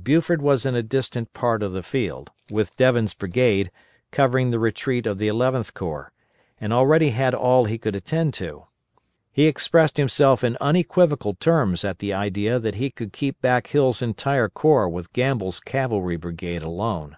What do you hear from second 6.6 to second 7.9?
and already had all he